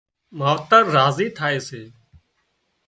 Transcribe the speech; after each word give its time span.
ماوتر 0.39 0.83
راضي 0.95 1.27
ٿائي 1.37 1.59
سي 1.67 1.81